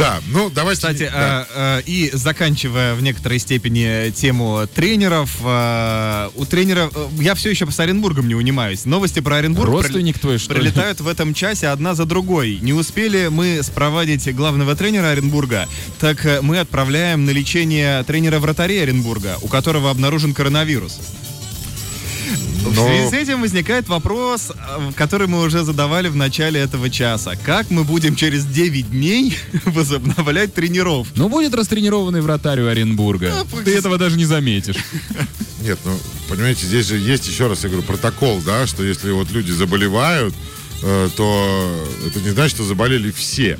[0.00, 0.80] Да, ну, давайте...
[0.80, 1.46] Кстати, да.
[1.54, 7.50] э, э, и заканчивая в некоторой степени тему тренеров, э, у тренера, э, я все
[7.50, 8.86] еще с Оренбургом не унимаюсь.
[8.86, 10.60] Новости про Оренбург Родственник твой, что ли?
[10.60, 12.60] прилетают в этом часе одна за другой.
[12.62, 18.82] Не успели мы спровадить главного тренера Оренбурга, так э, мы отправляем на лечение тренера вратарей
[18.82, 20.98] Оренбурга, у которого обнаружен коронавирус.
[22.60, 26.90] В Но- связи с этим возникает вопрос, э, который мы уже задавали в начале этого
[26.90, 27.34] часа.
[27.36, 31.12] Как мы будем через 9 дней возобновлять тренировки?
[31.16, 33.32] Ну, будет растренированный вратарь у Оренбурга.
[33.64, 34.76] Ты этого даже не заметишь.
[35.62, 39.30] Нет, ну, понимаете, здесь же есть, еще раз я говорю, протокол, да, что если вот
[39.30, 40.34] люди заболевают,
[40.82, 43.58] э, то это не значит, что заболели все.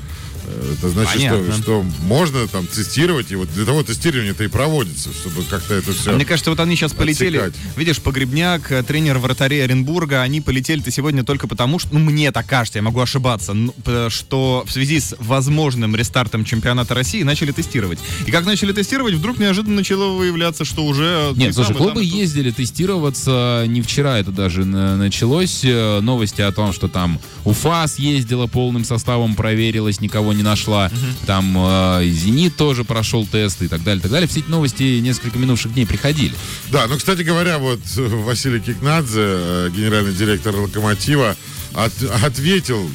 [0.73, 1.63] Это значит, что, Понятно.
[1.63, 5.93] что можно там тестировать, и вот для того тестирование это и проводится, чтобы как-то это
[5.93, 6.11] все...
[6.11, 7.39] А Мне кажется, вот они сейчас полетели.
[7.39, 7.55] Отсекать.
[7.77, 12.47] Видишь, Погребняк, э, тренер вратарей Оренбурга, они полетели-то сегодня только потому, что, ну, мне так
[12.47, 13.75] кажется, я могу ошибаться, ну,
[14.09, 17.99] что в связи с возможным рестартом чемпионата России начали тестировать.
[18.27, 21.33] И как начали тестировать, вдруг неожиданно начало выявляться, что уже...
[21.37, 22.13] Нет, слушай, там, там, клубы тут.
[22.15, 23.65] ездили тестироваться.
[23.67, 25.61] Не вчера это даже на- началось.
[25.65, 30.91] Э, Новости о том, что там Уфа съездила полным составом, проверилась, никого никого не нашла.
[31.27, 34.29] Там э, и «Зенит» тоже прошел тест и так далее, так далее.
[34.29, 36.35] Все эти новости несколько минувших дней приходили.
[36.71, 41.37] Да, ну, кстати говоря, вот э, Василий Кикнадзе, э, генеральный директор «Локомотива»,
[41.75, 42.91] от- ответил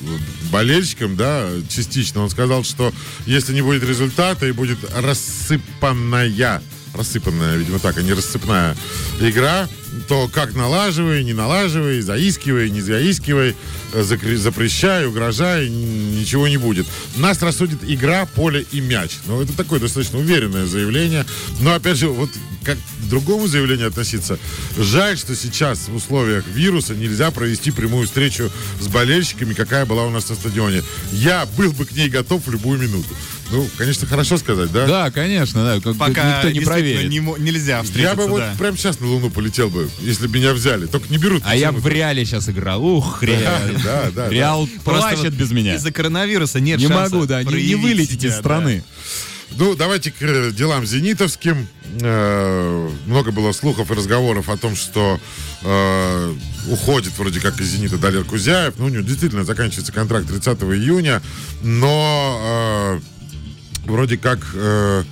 [0.52, 2.22] болельщикам, да, частично.
[2.24, 2.92] Он сказал, что
[3.26, 6.62] если не будет результата и будет рассыпанная,
[6.94, 8.76] рассыпанная, видимо, так, а не рассыпная
[9.22, 9.68] игра,
[10.08, 13.56] то как налаживай, не налаживай, заискивай, не заискивай,
[13.94, 16.86] э, запрещай, угрожай, ничего не будет.
[17.16, 19.12] Нас рассудит игра, поле и мяч.
[19.28, 21.26] Ну, это такое достаточно уверенное заявление.
[21.62, 22.30] Но, опять же, вот
[22.64, 24.40] как к другому заявлению относиться.
[24.78, 30.10] Жаль, что сейчас в условиях вируса нельзя провести прямую встречу с болельщиками, какая была у
[30.10, 30.84] нас на стадионе.
[31.12, 33.16] Я был бы к ней готов в любую минуту.
[33.52, 34.88] Ну, конечно, хорошо сказать, да?
[34.88, 35.82] Да, конечно, да.
[35.82, 37.10] как- Пока никто не проверит.
[37.10, 38.56] не нельзя встретиться, Я бы вот да.
[38.58, 40.88] прямо сейчас на Луну полетел бы, если бы меня взяли.
[40.88, 41.44] Только не берут.
[41.46, 41.96] А я в почему-то.
[41.96, 42.84] Реале сейчас играл.
[42.84, 43.60] Ух, Реал.
[43.84, 44.30] Да, да, да.
[44.30, 45.76] Реал Просто плачет вот без меня.
[45.76, 47.50] Из-за коронавируса нет Не могу, да, не,
[48.06, 48.84] себя, из страны.
[49.58, 51.68] Ну, давайте к делам зенитовским.
[52.02, 55.20] Э, много было слухов и разговоров о том, что
[55.62, 56.34] э,
[56.70, 58.74] уходит вроде как из «Зенита» Далер Кузяев.
[58.78, 61.22] Ну, у него действительно заканчивается контракт 30 июня,
[61.62, 63.00] но э,
[63.86, 65.04] вроде как э,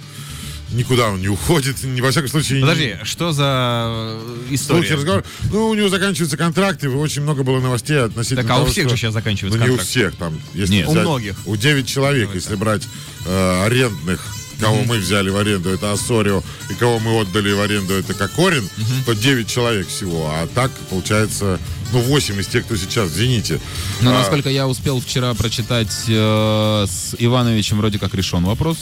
[0.72, 1.84] никуда он не уходит.
[1.84, 2.62] Ни, во всяком случае...
[2.66, 2.74] да.
[2.76, 4.96] не- Подожди, что за э, история?
[4.96, 5.24] Разговор.
[5.52, 8.72] Ну, у него заканчивается контракт, и очень много было новостей относительно Так, а у того,
[8.72, 10.40] всех что- же сейчас заканчивается Ну, не у всех там.
[10.54, 10.88] Если Нет.
[10.88, 11.36] У взять- многих.
[11.46, 12.88] У 9 человек, если брать
[13.26, 14.20] э, арендных,
[14.60, 18.68] кого мы взяли в аренду, это Ассорио, и кого мы отдали в аренду, это Кокорин,
[19.06, 20.28] то 9 человек всего.
[20.32, 21.60] А так, получается,
[21.94, 23.60] ну, 8 из тех, кто сейчас в «Зените».
[24.02, 28.80] Но А, насколько я успел вчера прочитать э, с Ивановичем, вроде как решен вопрос.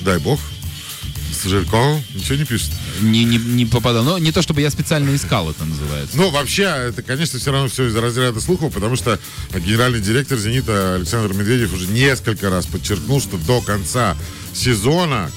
[0.00, 0.38] Дай бог.
[1.32, 2.70] С Жирковым ничего не пишет.
[3.00, 4.04] Не, не, не попадал.
[4.04, 6.16] Но не то, чтобы я специально искал, это называется.
[6.16, 9.18] Ну, вообще, это, конечно, все равно все из разряда слухов, потому что
[9.52, 14.16] генеральный директор «Зенита» Александр Медведев уже несколько раз подчеркнул, что до конца
[14.54, 15.30] сезона,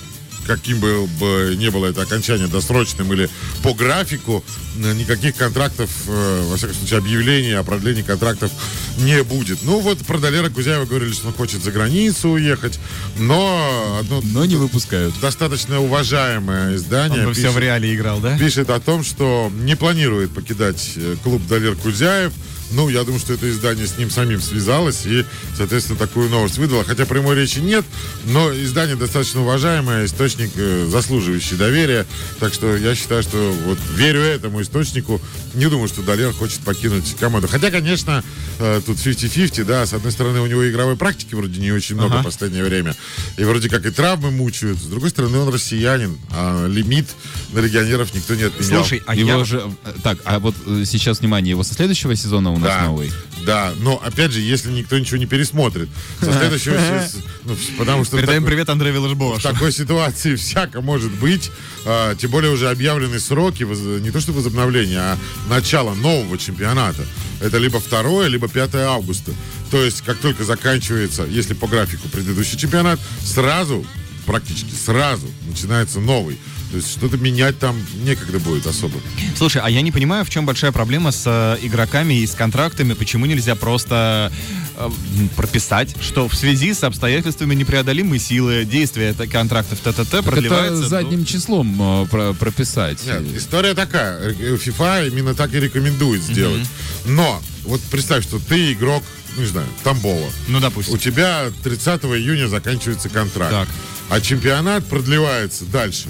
[0.48, 3.30] каким бы, бы ни было это окончание досрочным или
[3.64, 4.44] по графику,
[4.78, 8.52] никаких контрактов, э, во всяком случае, объявлений о продлении контрактов
[9.00, 9.60] не будет.
[9.64, 12.80] Ну, вот про Далера Кузяева говорили, что он хочет за границу уехать,
[13.18, 15.14] но одно Но не выпускают.
[15.22, 18.38] достаточно уважаемое издание Он бы все в пишет- реале играл, да?
[18.38, 22.34] пишет о том, что не планирует покидать э, клуб Далер Кузяев.
[22.72, 25.26] Ну, я думаю, что это издание с ним самим связалось и,
[25.56, 26.84] соответственно, такую новость выдало.
[26.84, 27.86] Хотя прямой речи нет,
[28.26, 32.06] но издание достаточно уважаемое, источник э, заслуживающий доверия.
[32.40, 35.22] Так что я считаю, что вот верю этому источнику.
[35.54, 37.48] Не думаю, что Далер хочет покинуть команду.
[37.48, 38.24] Хотя, конечно,
[38.60, 39.86] э, тут 50-50, да.
[39.86, 42.22] С одной стороны, у него игровой практики вроде не очень много Ага.
[42.22, 42.96] в последнее время.
[43.38, 44.78] И вроде как и травмы мучают.
[44.78, 47.08] С другой стороны, он россиянин, а лимит
[47.54, 48.82] на легионеров никто не отменял.
[48.84, 49.46] Слушай, а его я...
[49.46, 49.72] же...
[49.86, 53.12] э, Так, а вот сейчас, внимание, его со следующего сезона у нас Да, новый.
[53.46, 55.90] да, но опять же, если никто ничего не пересмотрит,
[56.20, 56.74] со следующего
[57.08, 59.40] се- ну, потому что в Передаем такой- привет Андрею в Виллажбову.
[59.40, 61.50] такой ситуации всяко может быть,
[61.86, 63.64] а, тем более уже объявлены сроки,
[64.02, 65.18] не то что возобновления, а
[65.50, 67.06] начала нового чемпионата.
[67.40, 69.32] Это либо 2, либо 5 августа.
[69.72, 73.86] То есть, как только заканчивается, если по графику предыдущий чемпионат, сразу,
[74.28, 76.38] практически сразу начинается новый.
[76.70, 79.00] То есть что-то менять там некогда будет особо.
[79.38, 82.92] Слушай, а я не понимаю, в чем большая проблема с э, игроками и с контрактами,
[82.94, 84.34] почему нельзя просто
[84.76, 84.90] э,
[85.38, 90.80] прописать, что в связи с обстоятельствами непреодолимой силы действия это- контрактов ТТТ продлевается...
[90.80, 93.02] это задним числом э, про- прописать.
[93.06, 94.20] Нет, история такая.
[94.20, 96.68] Э, FIFA именно так и рекомендует сделать.
[97.06, 99.04] Но вот представь, что ты игрок,
[99.38, 100.30] ну, не знаю, Тамбова.
[100.50, 100.98] Ну, У допустим.
[101.00, 103.52] тебя 30 июня заканчивается контракт.
[103.52, 103.70] Так.
[104.10, 106.08] А чемпионат продлевается дальше.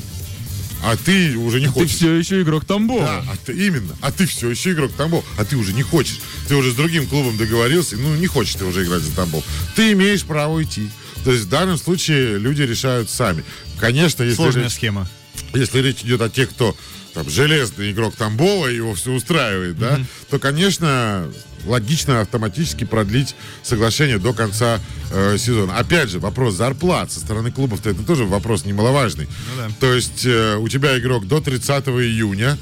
[0.83, 1.95] А ты уже не Ты хочешь.
[1.95, 3.01] все еще игрок Тамбова.
[3.03, 3.95] Да, а ты, именно.
[4.01, 5.25] А ты все еще игрок Тамбов.
[5.39, 6.19] А ты уже не хочешь.
[6.47, 7.97] Ты уже с другим клубом договорился.
[7.97, 9.43] Ну, не хочешь ты уже играть за Тамбов.
[9.75, 10.89] Ты имеешь право уйти.
[11.25, 13.43] То есть в данном случае люди решают сами.
[13.79, 15.09] Конечно, если Сложная речь- схема.
[15.55, 16.77] если речь идет о тех, кто
[17.13, 21.29] там, железный игрок Тамбова, его все устраивает, да, то, конечно,
[21.65, 24.79] логично автоматически продлить соглашение до конца
[25.11, 25.77] э, сезона.
[25.77, 29.25] Опять же, вопрос зарплат со стороны клубов-то это тоже вопрос немаловажный.
[29.25, 29.73] Ну да.
[29.79, 32.57] То есть э, у тебя игрок до 30 июня,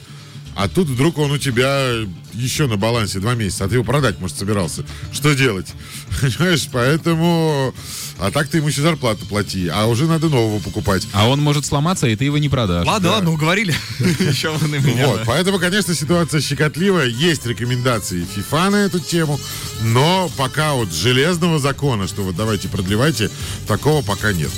[0.56, 1.92] а тут вдруг он у тебя
[2.34, 4.86] еще на балансе два месяца, а ты его продать, может, собирался.
[5.12, 5.68] Что делать?
[6.22, 7.74] Понимаешь, поэтому...
[8.18, 11.06] А так ты ему еще зарплату плати, а уже надо нового покупать.
[11.12, 12.88] А он может сломаться, и ты его не продашь.
[12.88, 13.76] Ладно, ладно, уговорили.
[14.00, 15.08] Еще вы на меня.
[15.08, 17.08] Вот, поэтому, конечно, ситуация щекотливая.
[17.08, 19.38] Есть рекомендации FIFA на эту тему,
[19.82, 23.30] но пока вот железного закона, что вот давайте продлевайте,
[23.68, 24.52] такого пока нет.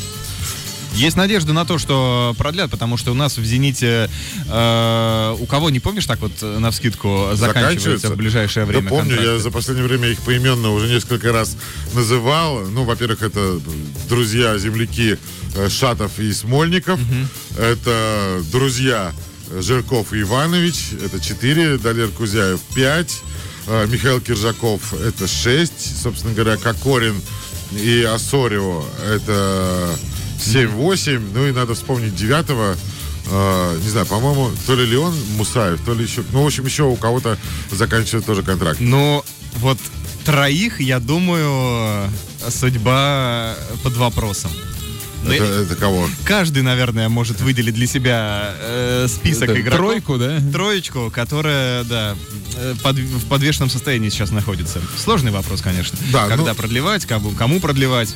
[0.98, 4.10] Есть надежда на то, что продлят, потому что у нас в «Зените»
[4.50, 8.90] э, у кого, не помнишь, так вот э, на вскидку заканчивается в ближайшее время Да
[8.90, 9.44] помню, я контракты?
[9.44, 11.56] за последнее время их поименно уже несколько раз
[11.94, 12.62] называл.
[12.62, 13.60] Ну, во-первых, это
[14.10, 15.18] друзья, земляки
[15.56, 17.00] э, Шатов и Смольников.
[17.60, 19.14] Это друзья
[19.56, 20.94] Жирков и Иванович.
[21.06, 21.78] Это четыре.
[21.78, 23.22] Далер Кузяев пять.
[23.68, 26.02] Э, Михаил Киржаков это шесть.
[26.02, 27.22] Собственно говоря, Кокорин
[27.72, 29.96] и Осорио это
[30.39, 31.32] 7-8.
[31.34, 32.76] Ну и надо вспомнить девятого.
[33.30, 36.23] э, не знаю, по-моему, то ли Леон Мусаев, то ли еще.
[36.32, 37.38] Ну, в общем, еще у кого-то
[37.71, 38.80] заканчивает тоже контракт.
[38.80, 39.23] Ну,
[39.56, 39.78] вот
[40.23, 42.10] троих, я думаю,
[42.50, 44.52] судьба под вопросом.
[45.23, 46.08] Ну, Это, и это кого?
[46.26, 49.80] Каждый, наверное, может выделить для себя э, список Это игроков.
[49.80, 50.39] Тройку, да?
[50.54, 52.15] Троечку, которая, да,
[52.56, 54.80] э, под- в подвешенном состоянии сейчас находится.
[54.95, 55.97] Сложный вопрос, конечно.
[56.13, 58.15] Да, Когда ну- продлевать, кому, кому продлевать.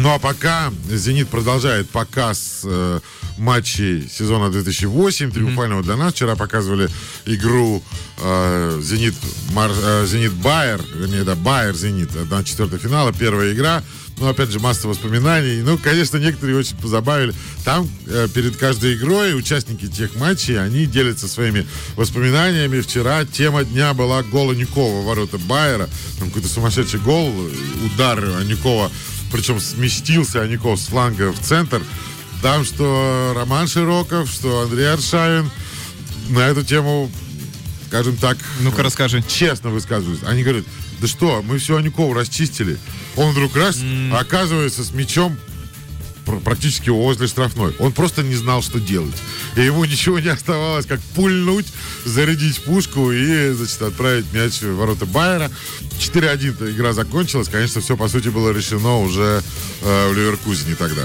[0.00, 3.00] Ну а пока «Зенит» продолжает показ э,
[3.36, 6.14] матчей сезона 2008, триумфального для нас.
[6.14, 6.88] Вчера показывали
[7.26, 7.82] игру
[8.18, 9.14] э, «Зенит»,
[9.52, 13.82] Мар- э, «Зенит Байер», вернее, да, Байер-Зенит, на четвертого финала, первая игра.
[14.16, 15.62] Ну, опять же, масса воспоминаний.
[15.62, 17.34] Ну, конечно, некоторые очень позабавили.
[17.64, 22.80] Там э, перед каждой игрой участники тех матчей, они делятся своими воспоминаниями.
[22.80, 25.90] Вчера тема дня была гол Анюкова в ворота Байера.
[26.18, 27.34] Там какой-то сумасшедший гол,
[27.84, 28.90] удар Анюкова
[29.30, 31.82] причем сместился Аников с фланга в центр.
[32.42, 35.50] Там что Роман Широков, что Андрей Аршавин
[36.30, 37.10] на эту тему,
[37.88, 39.22] скажем так, Ну-ка, расскажи.
[39.26, 40.26] честно высказываются.
[40.28, 40.64] Они говорят,
[41.00, 42.78] да что, мы все Аникова расчистили.
[43.16, 43.78] Он вдруг раз
[44.12, 45.36] оказывается с мячом
[46.38, 47.74] практически возле штрафной.
[47.78, 49.16] Он просто не знал, что делать.
[49.56, 51.66] И ему ничего не оставалось, как пульнуть,
[52.04, 55.50] зарядить пушку и, значит, отправить мяч в ворота Байера.
[55.98, 57.48] 4-1 игра закончилась.
[57.48, 59.42] Конечно, все, по сути, было решено уже
[59.82, 61.02] э, в Ливеркузине тогда.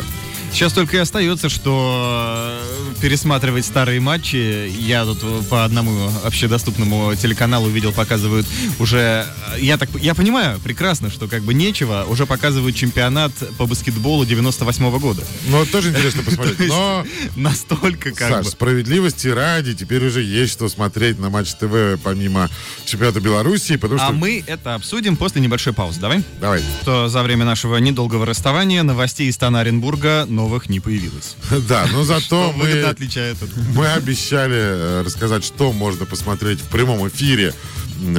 [0.56, 2.62] Сейчас только и остается, что
[2.96, 4.72] э, пересматривать старые матчи.
[4.80, 8.48] Я тут по одному общедоступному телеканалу видел, показывают
[8.80, 9.26] уже...
[9.56, 12.06] э, Я так я понимаю прекрасно, что как бы нечего.
[12.08, 15.24] Уже показывают чемпионат по баскетболу 98 года.
[15.50, 16.70] Но Ну, тоже интересно посмотреть.
[16.70, 18.52] Но Настолько как Саш, бы...
[18.52, 22.50] справедливости ради, теперь уже есть что смотреть на Матч ТВ помимо
[22.86, 24.08] чемпионата Белоруссии, потому что...
[24.08, 26.00] А мы это обсудим после небольшой паузы.
[26.00, 26.24] Давай?
[26.40, 26.64] Давай.
[26.82, 31.36] Что за время нашего недолгого расставания новостей из Стана Оренбурга новых не появилось.
[31.68, 33.38] Да, но зато мы, отличает
[33.74, 37.54] мы обещали э, рассказать, что можно посмотреть в прямом эфире,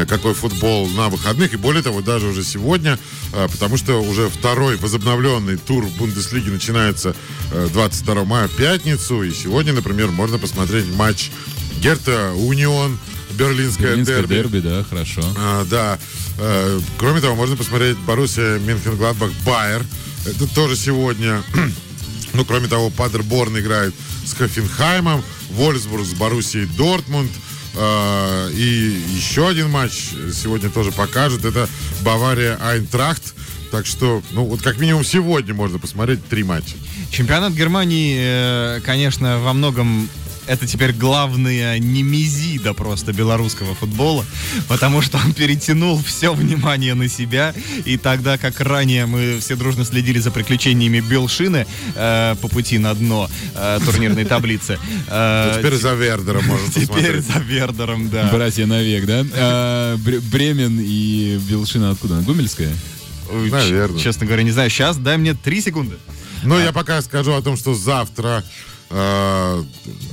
[0.09, 2.99] какой футбол на выходных, и более того, даже уже сегодня,
[3.33, 7.15] э, потому что уже второй возобновленный тур в Бундеслиге начинается
[7.53, 11.31] э, 22 мая в пятницу, и сегодня, например, можно посмотреть матч
[11.81, 12.99] Герта Унион,
[13.39, 14.35] берлинское Берлинское дерби.
[14.35, 15.23] дерби, да, хорошо.
[15.37, 15.99] А, да.
[16.39, 19.85] Э, Кроме того, можно посмотреть Боруссия Мюнхен-Гладбах Байер.
[20.25, 21.43] Это тоже сегодня.
[22.37, 23.95] Ну, кроме того, Падерборн играет
[24.25, 27.31] с Хофенхаймом, Вольсбург с Боруссией Дортмунд.
[27.75, 31.47] Э, И еще один матч сегодня тоже покажут.
[31.47, 31.67] Это
[32.03, 33.35] Бавария Айнтрахт.
[33.71, 36.75] Так что, ну, вот как минимум сегодня можно посмотреть три матча.
[37.11, 40.09] Чемпионат Германии, э, конечно, во многом
[40.47, 44.25] это теперь главная немезида просто белорусского футбола,
[44.69, 47.55] потому что он перетянул все внимание на себя,
[47.85, 52.95] и тогда, как ранее мы все дружно следили за приключениями Белшины э, по пути на
[52.95, 54.79] дно э, турнирной таблицы,
[55.09, 58.31] э, Ну, теперь за Вердером можно теперь за Вердером, да.
[58.33, 59.25] Братья навек, да?
[59.35, 62.17] А, Бре- Бремен и Белшина откуда?
[62.21, 62.73] Гумельская?
[63.31, 63.99] Ой, ч- Наверно.
[63.99, 64.71] Честно говоря, не знаю.
[64.71, 65.97] Сейчас дай мне три секунды.
[66.45, 68.45] Но я пока скажу о том, что завтра,
[68.91, 69.63] э,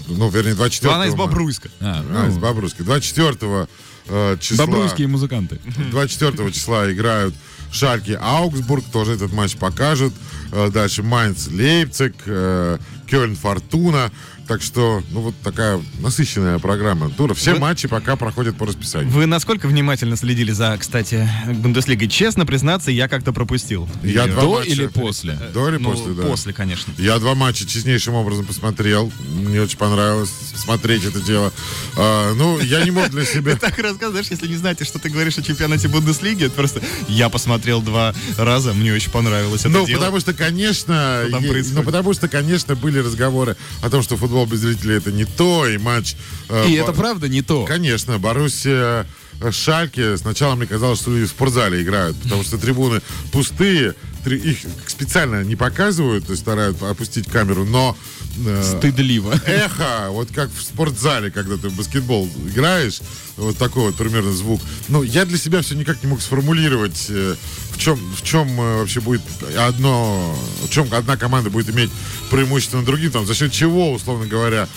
[0.07, 1.69] ну, вернее, 24 Она из Бобруйска.
[1.79, 2.83] А, А, из ну, Бобруйска.
[2.83, 3.67] 24
[4.07, 4.65] э, числа...
[4.65, 5.59] Бобруйские музыканты.
[5.91, 7.33] 24 числа играют
[7.71, 10.13] Шальки Аугсбург, тоже этот матч покажут.
[10.51, 14.11] Э, Дальше Майнц Лейпциг, э, Кёльн Фортуна.
[14.47, 17.33] Так что, ну вот такая насыщенная программа тура.
[17.33, 19.09] Все Вы- матчи пока проходят по расписанию.
[19.09, 22.09] Вы насколько внимательно следили за, кстати, Бундеслигой?
[22.09, 23.87] Честно признаться, я как-то пропустил.
[24.03, 24.69] Я До матча.
[24.69, 25.39] или после?
[25.53, 26.23] До или Ну, после, да.
[26.23, 26.93] После, конечно.
[26.97, 29.13] Я два матча честнейшим образом посмотрел.
[29.33, 31.53] Мне очень понравилось смотреть это дело.
[31.95, 33.55] А, ну, я не мог для себя...
[33.63, 37.81] Так рассказываешь, если не знаете, что ты говоришь о чемпионате Бундеслиги, это просто я посмотрел
[37.81, 39.99] два раза, мне очень понравилось это Ну, дело.
[39.99, 44.97] потому что, конечно, ну, потому что, конечно, были разговоры о том, что футбол без зрителей
[44.97, 46.15] это не то, и матч...
[46.49, 47.65] э, И Ба- это правда не то.
[47.65, 49.05] Конечно, Боруссия
[49.41, 50.17] э, Шальке.
[50.17, 55.55] Сначала мне казалось, что люди в спортзале играют, потому что трибуны пустые, их специально не
[55.55, 57.97] показывают, то есть стараются опустить камеру, но
[58.45, 59.33] э, Стыдливо.
[59.45, 63.01] эхо, вот как в спортзале, когда ты в баскетбол играешь,
[63.37, 64.61] вот такой вот примерно звук.
[64.89, 67.35] Ну, я для себя все никак не мог сформулировать, э,
[67.71, 69.21] в чем, в чем э, вообще будет
[69.57, 71.89] одно, в чем одна команда будет иметь
[72.29, 74.67] преимущество над другим, там, за счет чего, условно говоря,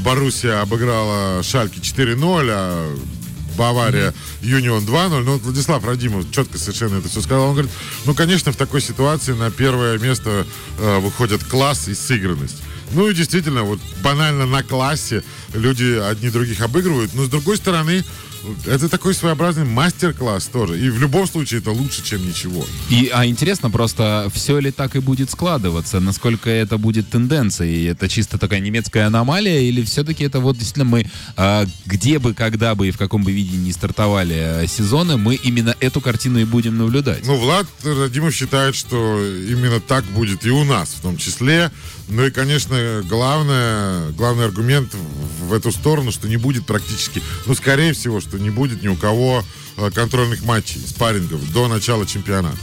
[0.00, 2.96] Боруссия обыграла Шальки 4-0, а
[3.56, 5.22] Бавария, Юнион 2-0.
[5.22, 7.46] Ну, вот Владислав Радимов четко совершенно это все сказал.
[7.46, 7.72] Он говорит,
[8.04, 10.46] ну, конечно, в такой ситуации на первое место
[10.78, 12.62] э, выходят класс и сыгранность.
[12.92, 15.22] Ну и действительно, вот банально на классе
[15.54, 17.14] люди одни других обыгрывают.
[17.14, 18.04] Но с другой стороны,
[18.66, 20.78] это такой своеобразный мастер-класс тоже.
[20.78, 22.64] И в любом случае это лучше, чем ничего.
[22.90, 26.00] И, а интересно просто, все ли так и будет складываться?
[26.00, 27.86] Насколько это будет тенденцией?
[27.86, 29.60] Это чисто такая немецкая аномалия?
[29.60, 33.32] Или все-таки это вот действительно мы, а, где бы, когда бы и в каком бы
[33.32, 37.26] виде не стартовали а, сезоны, мы именно эту картину и будем наблюдать?
[37.26, 41.70] Ну, Влад Радимов считает, что именно так будет и у нас в том числе.
[42.08, 44.92] Ну и, конечно, главное, главный аргумент
[45.40, 48.96] в эту сторону, что не будет практически, ну, скорее всего, что не будет ни у
[48.96, 49.44] кого
[49.76, 52.58] э, контрольных матчей, спаррингов до начала чемпионата.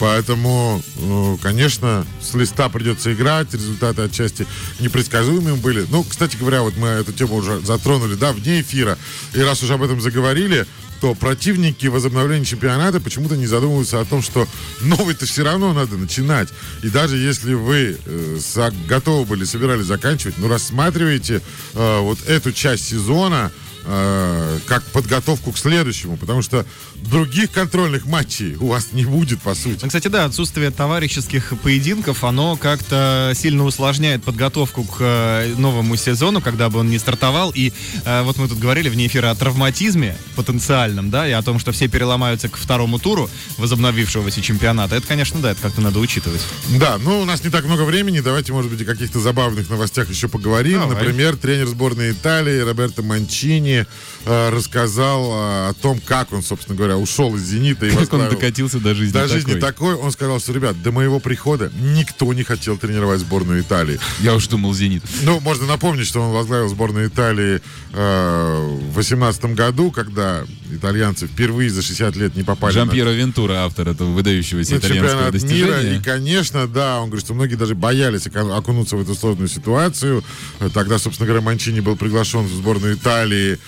[0.00, 4.46] Поэтому, э, конечно, с листа придется играть, результаты отчасти
[4.80, 5.86] непредсказуемыми были.
[5.88, 8.98] Ну, кстати говоря, вот мы эту тему уже затронули, да, вне эфира.
[9.34, 10.66] И раз уже об этом заговорили,
[11.00, 14.48] то противники возобновления чемпионата почему-то не задумываются о том, что
[14.80, 16.48] новый-то все равно надо начинать.
[16.82, 21.40] И даже если вы э, готовы были, собирались заканчивать, ну, рассматривайте
[21.74, 23.52] э, вот эту часть сезона
[23.84, 26.64] э, как подготовку к следующему, потому что
[27.08, 29.80] других контрольных матчей у вас не будет, по сути.
[29.82, 36.40] Ну, кстати, да, отсутствие товарищеских поединков, оно как-то сильно усложняет подготовку к э, новому сезону,
[36.40, 37.52] когда бы он не стартовал.
[37.54, 37.72] И
[38.04, 41.72] э, вот мы тут говорили вне эфира о травматизме потенциальном, да, и о том, что
[41.72, 44.96] все переломаются к второму туру возобновившегося чемпионата.
[44.96, 46.40] Это, конечно, да, это как-то надо учитывать.
[46.78, 50.10] Да, ну у нас не так много времени, давайте, может быть, о каких-то забавных новостях
[50.10, 50.80] еще поговорим.
[50.80, 50.96] Давай.
[50.96, 53.86] Например, тренер сборной Италии Роберто Манчини
[54.24, 58.28] э, рассказал э, о том, как он, собственно говоря, ушел из «Зенита» и Как он
[58.28, 59.60] докатился до жизни до жизни такой?
[59.60, 59.94] такой.
[59.94, 63.98] Он сказал, что, ребят, до моего прихода никто не хотел тренировать сборную Италии.
[64.20, 65.02] Я уж думал, «Зенит».
[65.22, 67.60] Ну, можно напомнить, что он возглавил сборную Италии
[67.92, 73.64] э, в 18 году, когда итальянцы впервые за 60 лет не попали на Жан-Пьеро Вентура,
[73.64, 75.68] автор этого выдающегося на итальянского чемпионат мира.
[75.72, 75.96] достижения.
[75.98, 80.24] И, конечно, да, он говорит, что многие даже боялись окунуться в эту сложную ситуацию.
[80.72, 83.58] Тогда, собственно говоря, Манчини был приглашен в сборную Италии.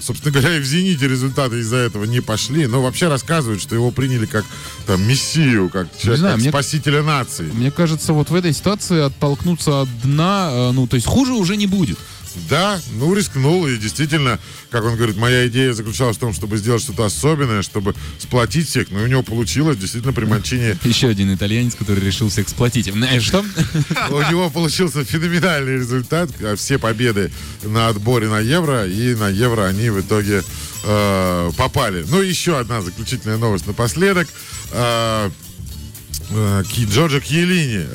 [0.00, 2.66] Собственно говоря, и в «Зените» результаты из-за этого не пошли.
[2.66, 4.44] Но вообще рассказывают, что его приняли как
[4.86, 7.50] там мессию, как, человека, знаю, как мне- спасителя нации.
[7.52, 11.56] Мне кажется, вот в этой ситуации оттолкнуться от дна, э, ну, то есть хуже уже
[11.56, 11.98] не будет.
[12.48, 14.38] Да, ну рискнул, и действительно,
[14.70, 18.90] как он говорит, моя идея заключалась в том, чтобы сделать что-то особенное, чтобы сплотить всех,
[18.90, 22.92] но и у него получилось, действительно, при Манчине Еще один итальянец, который решил всех эксплуатить.
[22.92, 23.44] Знаешь что?
[24.10, 26.30] У него получился феноменальный результат.
[26.42, 27.30] А Все победы
[27.62, 28.86] на отборе на Евро.
[28.86, 30.42] И на Евро они в итоге
[30.84, 32.04] э, попали.
[32.08, 34.28] Ну, еще одна заключительная новость напоследок.
[34.72, 35.30] Э,
[36.30, 37.20] э, Джорджо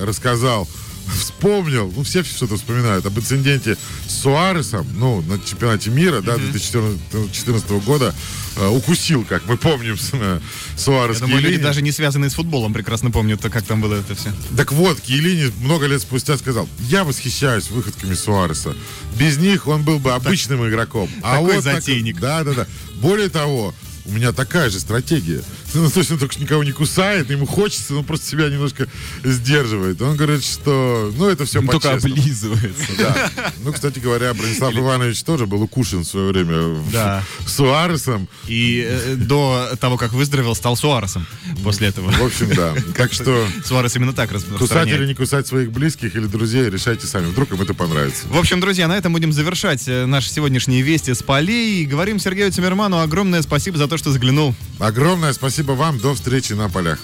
[0.02, 0.68] рассказал,
[1.14, 3.78] вспомнил, ну, все что-то вспоминают, об инциденте
[4.08, 8.14] с Суаресом, ну, на чемпионате мира, да, 2014 года,
[8.58, 10.39] э, укусил, как мы помним, э,
[10.78, 14.16] Суарес Я думаю, люди даже не связанные с футболом прекрасно помнят, как там было это
[14.16, 14.32] все.
[14.56, 18.76] Так вот, Киелини много лет спустя сказал, я восхищаюсь выходками Суареса.
[19.18, 21.10] Без них он был бы обычным игроком.
[21.22, 22.20] А Такой вот так- затейник.
[22.20, 22.68] да, да, да.
[22.95, 23.74] Более того,
[24.06, 25.41] у меня такая же стратегия.
[25.76, 28.88] Ну, то есть он только никого не кусает, ему хочется, но просто себя немножко
[29.24, 30.02] сдерживает.
[30.02, 32.92] Он говорит, что, ну, это все Он только облизывается.
[32.98, 33.32] Да.
[33.64, 37.24] Ну, кстати говоря, Бронислав Иванович тоже был укушен в свое время Да.
[37.46, 38.28] Суаресом.
[38.48, 41.26] И э, до того, как выздоровел, стал Суаресом
[41.64, 42.12] после этого.
[42.12, 42.74] В общем, да.
[42.96, 47.28] Так что Суарес именно так кусать или не кусать своих близких или друзей, решайте сами.
[47.28, 48.28] Вдруг им это понравится.
[48.28, 51.86] В общем, друзья, на этом будем завершать э, наши сегодняшние вести с полей.
[51.86, 54.56] Говорим Сергею Тимирману огромное спасибо за то, что заглянул.
[54.80, 55.34] Огромное
[55.66, 55.99] спасибо вам.
[55.99, 56.99] До встречи на полях.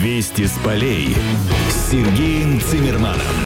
[0.00, 1.16] Вести с полей
[1.68, 3.34] с Сергеем Цимерманом.